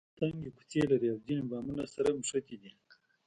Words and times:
تنګې 0.17 0.49
کوڅې 0.57 0.81
لري 0.91 1.07
او 1.13 1.19
ځینې 1.25 1.43
بامونه 1.49 1.83
سره 1.93 2.09
نښتي 2.17 2.55
دي. 2.61 2.71